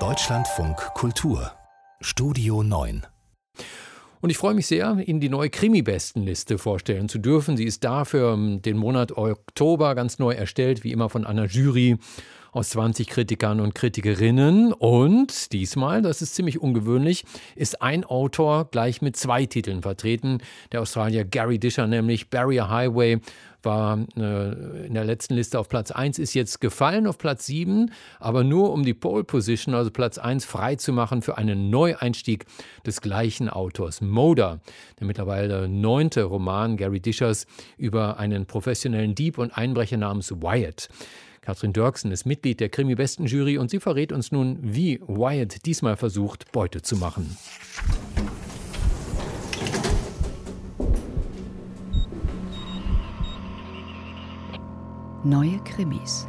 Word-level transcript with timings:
Deutschlandfunk 0.00 0.76
Kultur. 0.94 1.52
Studio 2.00 2.64
9 2.64 3.06
und 4.24 4.30
ich 4.30 4.38
freue 4.38 4.54
mich 4.54 4.66
sehr, 4.66 4.96
Ihnen 5.06 5.20
die 5.20 5.28
neue 5.28 5.50
Krimi-Bestenliste 5.50 6.56
vorstellen 6.56 7.10
zu 7.10 7.18
dürfen. 7.18 7.58
Sie 7.58 7.66
ist 7.66 7.84
da 7.84 8.06
für 8.06 8.32
ähm, 8.32 8.62
den 8.62 8.78
Monat 8.78 9.12
Oktober 9.12 9.94
ganz 9.94 10.18
neu 10.18 10.32
erstellt, 10.32 10.82
wie 10.82 10.92
immer 10.92 11.10
von 11.10 11.26
einer 11.26 11.44
Jury 11.44 11.98
aus 12.54 12.70
20 12.70 13.08
Kritikern 13.08 13.60
und 13.60 13.74
Kritikerinnen. 13.74 14.72
Und 14.72 15.52
diesmal, 15.52 16.00
das 16.00 16.22
ist 16.22 16.34
ziemlich 16.34 16.60
ungewöhnlich, 16.60 17.24
ist 17.56 17.82
ein 17.82 18.04
Autor 18.04 18.68
gleich 18.70 19.02
mit 19.02 19.16
zwei 19.16 19.44
Titeln 19.44 19.82
vertreten. 19.82 20.38
Der 20.72 20.80
Australier 20.80 21.24
Gary 21.24 21.58
Disher, 21.58 21.86
nämlich 21.86 22.30
Barrier 22.30 22.70
Highway, 22.70 23.20
war 23.64 23.98
äh, 24.16 24.86
in 24.86 24.94
der 24.94 25.04
letzten 25.04 25.34
Liste 25.34 25.58
auf 25.58 25.68
Platz 25.68 25.90
1, 25.90 26.18
ist 26.18 26.34
jetzt 26.34 26.60
gefallen 26.60 27.06
auf 27.06 27.18
Platz 27.18 27.46
7, 27.46 27.90
aber 28.20 28.44
nur 28.44 28.72
um 28.72 28.84
die 28.84 28.94
Pole 28.94 29.24
Position, 29.24 29.74
also 29.74 29.90
Platz 29.90 30.18
1, 30.18 30.44
frei 30.44 30.76
zu 30.76 30.92
machen 30.92 31.22
für 31.22 31.38
einen 31.38 31.70
Neueinstieg 31.70 32.44
des 32.86 33.00
gleichen 33.00 33.48
Autors. 33.48 34.00
Moda, 34.00 34.60
der 35.00 35.06
mittlerweile 35.06 35.66
neunte 35.68 36.24
Roman 36.24 36.76
Gary 36.76 37.00
Dishers 37.00 37.46
über 37.76 38.18
einen 38.18 38.46
professionellen 38.46 39.14
Dieb 39.14 39.38
und 39.38 39.56
Einbrecher 39.56 39.96
namens 39.96 40.30
Wyatt. 40.30 40.88
Katrin 41.44 41.74
Dörksen 41.74 42.10
ist 42.10 42.24
Mitglied 42.24 42.58
der 42.58 42.70
Krimi-Besten-Jury 42.70 43.58
und 43.58 43.70
sie 43.70 43.78
verrät 43.78 44.12
uns 44.12 44.32
nun, 44.32 44.58
wie 44.62 44.98
Wyatt 45.06 45.66
diesmal 45.66 45.94
versucht, 45.94 46.50
Beute 46.52 46.80
zu 46.80 46.96
machen. 46.96 47.36
Neue 55.22 55.58
Krimis. 55.64 56.26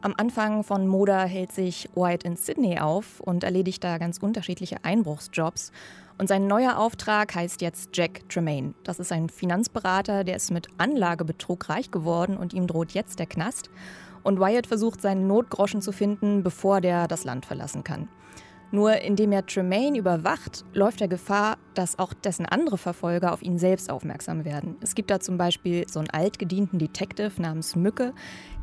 Am 0.00 0.14
Anfang 0.16 0.64
von 0.64 0.88
Moda 0.88 1.24
hält 1.24 1.52
sich 1.52 1.88
White 1.94 2.26
in 2.26 2.36
Sydney 2.36 2.78
auf 2.80 3.20
und 3.20 3.44
erledigt 3.44 3.84
da 3.84 3.98
ganz 3.98 4.18
unterschiedliche 4.18 4.84
Einbruchsjobs. 4.84 5.70
Und 6.18 6.28
sein 6.28 6.46
neuer 6.46 6.76
Auftrag 6.78 7.34
heißt 7.34 7.62
jetzt 7.62 7.96
Jack 7.96 8.28
Tremaine. 8.28 8.74
Das 8.84 8.98
ist 8.98 9.12
ein 9.12 9.28
Finanzberater, 9.28 10.24
der 10.24 10.36
ist 10.36 10.50
mit 10.50 10.68
Anlagebetrug 10.78 11.68
reich 11.68 11.90
geworden 11.90 12.36
und 12.36 12.52
ihm 12.52 12.66
droht 12.66 12.92
jetzt 12.92 13.18
der 13.18 13.26
Knast. 13.26 13.70
Und 14.22 14.40
Wyatt 14.40 14.66
versucht 14.66 15.00
seinen 15.00 15.26
Notgroschen 15.26 15.82
zu 15.82 15.92
finden, 15.92 16.42
bevor 16.42 16.80
der 16.80 17.08
das 17.08 17.24
Land 17.24 17.46
verlassen 17.46 17.84
kann. 17.84 18.08
Nur 18.72 18.96
indem 19.02 19.32
er 19.32 19.44
Tremaine 19.44 19.98
überwacht, 19.98 20.64
läuft 20.72 21.02
er 21.02 21.08
Gefahr, 21.08 21.58
dass 21.74 21.98
auch 21.98 22.14
dessen 22.14 22.46
andere 22.46 22.78
Verfolger 22.78 23.34
auf 23.34 23.42
ihn 23.42 23.58
selbst 23.58 23.90
aufmerksam 23.90 24.46
werden. 24.46 24.76
Es 24.80 24.94
gibt 24.94 25.10
da 25.10 25.20
zum 25.20 25.36
Beispiel 25.36 25.86
so 25.88 25.98
einen 25.98 26.08
altgedienten 26.08 26.78
Detective 26.78 27.30
namens 27.40 27.76
Mücke, 27.76 28.14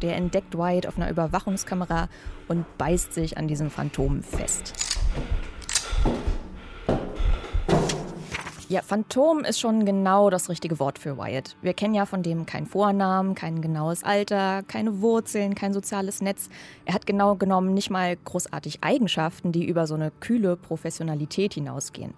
der 0.02 0.16
entdeckt 0.16 0.58
Wyatt 0.58 0.88
auf 0.88 0.98
einer 0.98 1.12
Überwachungskamera 1.12 2.10
und 2.48 2.66
beißt 2.80 3.14
sich 3.14 3.38
an 3.38 3.48
diesem 3.48 3.70
Phantom 3.70 4.24
fest. 4.24 4.74
Ja, 8.70 8.84
Phantom 8.84 9.44
ist 9.46 9.60
schon 9.60 9.84
genau 9.84 10.30
das 10.30 10.48
richtige 10.48 10.78
Wort 10.78 11.00
für 11.00 11.18
Wyatt. 11.18 11.56
Wir 11.64 11.74
kennen 11.74 11.96
ja 11.96 12.06
von 12.06 12.22
dem 12.22 12.46
keinen 12.46 12.68
Vornamen, 12.68 13.34
kein 13.34 13.64
genaues 13.64 14.04
Alter, 14.04 14.62
keine 14.62 15.02
Wurzeln, 15.02 15.56
kein 15.56 15.74
soziales 15.74 16.22
Netz. 16.22 16.50
Er 16.86 16.94
hat 16.94 17.08
genau 17.08 17.36
genommen 17.36 17.74
nicht 17.74 17.90
mal 17.90 18.16
großartig 18.16 18.84
Eigenschaften, 18.84 19.52
die 19.52 19.66
über 19.66 19.88
so 19.88 19.96
eine 19.96 20.12
kühle 20.20 20.56
Professionalität 20.56 21.56
hinausgehen. 21.56 22.14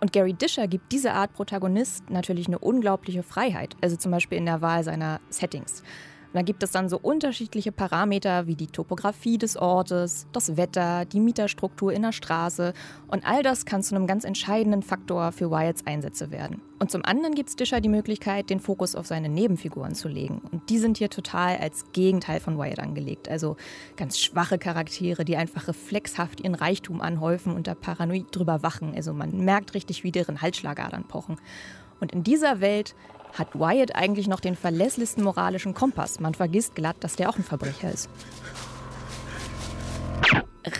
Und 0.00 0.12
Gary 0.12 0.32
Disher 0.32 0.68
gibt 0.68 0.92
diese 0.92 1.12
Art 1.12 1.32
Protagonist 1.32 2.08
natürlich 2.08 2.46
eine 2.46 2.60
unglaubliche 2.60 3.24
Freiheit, 3.24 3.74
also 3.80 3.96
zum 3.96 4.12
Beispiel 4.12 4.38
in 4.38 4.46
der 4.46 4.60
Wahl 4.60 4.84
seiner 4.84 5.20
Settings. 5.28 5.82
Da 6.36 6.42
gibt 6.42 6.62
es 6.62 6.70
dann 6.70 6.90
so 6.90 6.98
unterschiedliche 6.98 7.72
Parameter 7.72 8.46
wie 8.46 8.56
die 8.56 8.66
Topografie 8.66 9.38
des 9.38 9.56
Ortes, 9.56 10.26
das 10.32 10.58
Wetter, 10.58 11.06
die 11.06 11.18
Mieterstruktur 11.18 11.94
in 11.94 12.02
der 12.02 12.12
Straße 12.12 12.74
und 13.08 13.26
all 13.26 13.42
das 13.42 13.64
kann 13.64 13.82
zu 13.82 13.94
einem 13.94 14.06
ganz 14.06 14.24
entscheidenden 14.24 14.82
Faktor 14.82 15.32
für 15.32 15.50
Wyatts 15.50 15.86
Einsätze 15.86 16.30
werden. 16.30 16.60
Und 16.78 16.90
zum 16.90 17.06
anderen 17.06 17.34
gibt 17.34 17.48
es 17.48 17.56
Discher 17.56 17.80
die 17.80 17.88
Möglichkeit, 17.88 18.50
den 18.50 18.60
Fokus 18.60 18.94
auf 18.94 19.06
seine 19.06 19.30
Nebenfiguren 19.30 19.94
zu 19.94 20.08
legen. 20.08 20.42
Und 20.52 20.68
die 20.68 20.76
sind 20.76 20.98
hier 20.98 21.08
total 21.08 21.56
als 21.56 21.90
Gegenteil 21.94 22.38
von 22.38 22.58
Wyatt 22.58 22.80
angelegt. 22.80 23.30
Also 23.30 23.56
ganz 23.96 24.18
schwache 24.18 24.58
Charaktere, 24.58 25.24
die 25.24 25.38
einfach 25.38 25.68
reflexhaft 25.68 26.42
ihren 26.42 26.54
Reichtum 26.54 27.00
anhäufen 27.00 27.54
und 27.54 27.66
da 27.66 27.74
paranoid 27.74 28.26
drüber 28.30 28.62
wachen. 28.62 28.94
Also 28.94 29.14
man 29.14 29.42
merkt 29.42 29.72
richtig, 29.72 30.04
wie 30.04 30.12
deren 30.12 30.42
Halsschlagadern 30.42 31.04
pochen. 31.04 31.38
Und 32.00 32.12
in 32.12 32.22
dieser 32.22 32.60
Welt 32.60 32.94
hat 33.32 33.54
Wyatt 33.54 33.94
eigentlich 33.94 34.28
noch 34.28 34.40
den 34.40 34.56
verlässlichsten 34.56 35.22
moralischen 35.22 35.74
Kompass. 35.74 36.20
Man 36.20 36.34
vergisst 36.34 36.74
glatt, 36.74 36.96
dass 37.00 37.16
der 37.16 37.28
auch 37.28 37.36
ein 37.36 37.44
Verbrecher 37.44 37.90
ist. 37.90 38.08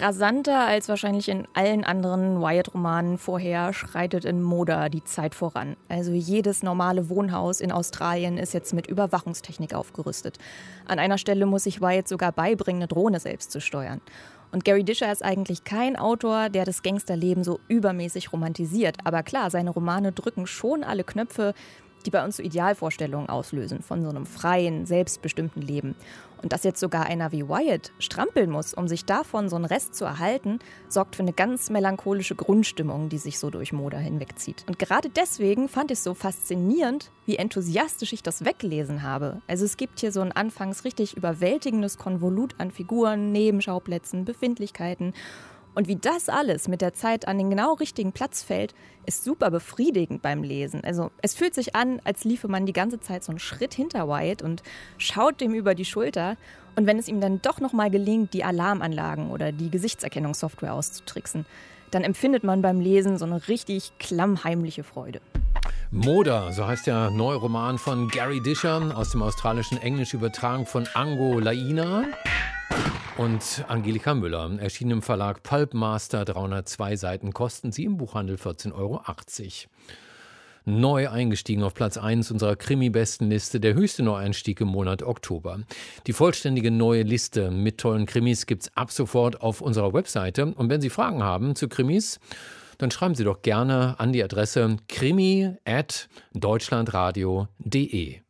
Rasanter 0.01 0.67
als 0.67 0.89
wahrscheinlich 0.89 1.29
in 1.29 1.47
allen 1.55 1.85
anderen 1.85 2.41
Wyatt-Romanen 2.41 3.19
vorher 3.19 3.73
schreitet 3.73 4.25
in 4.25 4.43
Moda 4.43 4.89
die 4.89 5.05
Zeit 5.05 5.35
voran. 5.35 5.77
Also 5.89 6.13
jedes 6.13 6.65
normale 6.65 7.09
Wohnhaus 7.09 7.61
in 7.61 7.71
Australien 7.71 8.37
ist 8.37 8.53
jetzt 8.53 8.75
mit 8.75 8.89
Überwachungstechnik 8.89 9.75
aufgerüstet. 9.75 10.39
An 10.87 10.99
einer 10.99 11.19
Stelle 11.19 11.47
muss 11.47 11.65
sich 11.65 11.81
Wyatt 11.81 12.09
sogar 12.09 12.33
beibringen, 12.33 12.83
eine 12.83 12.89
Drohne 12.89 13.21
selbst 13.21 13.53
zu 13.53 13.61
steuern. 13.61 14.01
Und 14.57 14.65
Gary 14.65 14.85
Disher 14.85 15.13
ist 15.13 15.23
eigentlich 15.23 15.65
kein 15.65 15.97
Autor, 15.97 16.49
der 16.49 16.65
das 16.65 16.83
Gangsterleben 16.83 17.45
so 17.45 17.61
übermäßig 17.69 18.33
romantisiert. 18.33 18.97
Aber 19.05 19.23
klar, 19.23 19.51
seine 19.51 19.69
Romane 19.69 20.13
drücken 20.13 20.47
schon 20.47 20.83
alle 20.83 21.05
Knöpfe, 21.05 21.53
die 22.05 22.11
bei 22.11 22.25
uns 22.25 22.37
so 22.37 22.43
Idealvorstellungen 22.43 23.29
auslösen 23.29 23.83
von 23.83 24.03
so 24.03 24.09
einem 24.09 24.27
freien, 24.27 24.87
selbstbestimmten 24.87 25.63
Leben. 25.63 25.95
Und 26.43 26.53
dass 26.53 26.65
jetzt 26.65 26.81
sogar 26.81 27.07
einer 27.07 27.33
wie 27.33 27.49
Wyatt 27.49 27.93
strampeln 27.99 28.51
muss, 28.51 28.75
um 28.75 28.89
sich 28.89 29.05
davon 29.05 29.49
so 29.49 29.57
einen 29.57 29.65
Rest 29.65 29.95
zu 29.95 30.05
erhalten, 30.05 30.59
sorgt 30.89 31.17
für 31.17 31.23
eine 31.23 31.33
ganz 31.33 31.71
melancholische 31.71 32.35
Grundstimmung, 32.35 33.09
die 33.09 33.19
sich 33.19 33.39
so 33.39 33.51
durch 33.51 33.73
Moda 33.73 33.99
hinwegzieht. 33.99 34.65
Und 34.69 34.79
gerade 34.79 35.09
deswegen 35.09 35.69
fand 35.69 35.91
ich 35.91 35.99
es 35.99 36.05
so 36.05 36.15
faszinierend, 36.15 37.11
wie 37.25 37.37
enthusiastisch 37.37 38.13
ich 38.13 38.23
das 38.23 38.45
weggelesen 38.45 39.03
habe. 39.03 39.41
Also 39.49 39.65
es 39.65 39.77
gibt 39.77 40.01
hier 40.01 40.13
so 40.13 40.21
ein 40.21 40.33
anfangs 40.33 40.85
richtig 40.85 41.17
überwältigendes 41.17 41.97
Konvolut 41.99 42.55
an 42.59 42.71
Figuren, 42.71 43.33
Nebenschauplätzen, 43.33 44.25
Befindlichkeiten. 44.25 45.15
Und 45.77 45.89
wie 45.89 45.97
das 45.97 46.31
alles 46.31 46.69
mit 46.69 46.81
der 46.81 46.95
Zeit 46.95 47.29
an 47.29 47.37
den 47.37 47.51
genau 47.51 47.75
richtigen 47.75 48.13
Platz 48.13 48.43
fällt, 48.43 48.75
ist 49.05 49.25
super 49.25 49.51
befriedigend 49.51 50.23
beim 50.23 50.43
Lesen. 50.43 50.83
Also 50.83 51.11
es 51.21 51.35
fühlt 51.35 51.55
sich 51.55 51.77
an, 51.77 52.01
als 52.03 52.25
liefe 52.25 52.49
man 52.49 52.65
die 52.65 52.73
ganze 52.73 52.99
Zeit 52.99 53.23
so 53.23 53.31
einen 53.31 53.39
Schritt 53.39 53.75
hinter 53.75 54.09
Wyatt 54.09 54.41
und 54.41 54.63
schaut 54.97 55.39
dem 55.39 55.53
über 55.53 55.75
die 55.75 55.85
Schulter. 55.85 56.39
Und 56.77 56.87
wenn 56.87 56.99
es 56.99 57.09
ihm 57.09 57.21
dann 57.21 57.43
doch 57.43 57.61
nochmal 57.61 57.91
gelingt, 57.91 58.33
die 58.33 58.43
Alarmanlagen 58.43 59.31
oder 59.31 59.53
die 59.53 59.71
Gesichtserkennungssoftware 59.71 60.73
auszutricksen, 60.73 61.45
dann 61.91 62.05
empfindet 62.05 62.43
man 62.43 62.63
beim 62.63 62.81
Lesen 62.81 63.19
so 63.19 63.27
eine 63.27 63.47
richtig 63.47 63.93
klammheimliche 63.99 64.83
Freude. 64.83 65.21
Moda, 65.91 66.53
so 66.53 66.67
heißt 66.67 66.87
der 66.87 67.11
neue 67.11 67.37
Roman 67.37 67.77
von 67.77 68.09
Gary 68.09 68.41
Disher 68.41 68.97
aus 68.97 69.11
dem 69.11 69.23
australischen 69.23 69.77
Englisch 69.77 70.15
übertragen 70.15 70.65
von 70.65 70.89
Ango 70.95 71.39
Laina 71.39 72.05
und 73.19 73.65
Angelika 73.69 74.15
Müller. 74.15 74.51
Erschien 74.59 74.91
im 74.91 75.03
Verlag 75.03 75.43
Pulpmaster, 75.43 76.25
302 76.25 76.97
Seiten, 76.97 77.33
kosten 77.33 77.73
sie 77.73 77.85
im 77.85 77.97
Buchhandel 77.97 78.37
14,80 78.37 78.75
Euro. 78.75 79.01
Neu 80.65 81.09
eingestiegen 81.09 81.63
auf 81.63 81.75
Platz 81.75 81.97
1 81.97 82.31
unserer 82.31 82.57
Krimi-Bestenliste, 82.57 83.61
der 83.61 83.75
höchste 83.75 84.03
Neueinstieg 84.03 84.61
im 84.61 84.69
Monat 84.69 85.03
Oktober. 85.03 85.61
Die 86.07 86.13
vollständige 86.13 86.71
neue 86.71 87.03
Liste 87.03 87.51
mit 87.51 87.79
tollen 87.79 88.05
Krimis 88.07 88.47
gibt 88.47 88.65
es 88.65 88.77
ab 88.77 88.91
sofort 88.91 89.41
auf 89.41 89.61
unserer 89.61 89.95
Webseite. 89.95 90.47
Und 90.47 90.69
wenn 90.69 90.81
Sie 90.81 90.91
Fragen 90.91 91.23
haben 91.23 91.55
zu 91.55 91.69
Krimis, 91.69 92.19
dann 92.79 92.91
schreiben 92.91 93.15
Sie 93.15 93.25
doch 93.25 93.43
gerne 93.43 93.99
an 93.99 94.13
die 94.13 94.23
Adresse 94.25 94.77
krimi 94.89 95.55
at 95.65 96.09
deutschlandradio.de. 96.35 98.26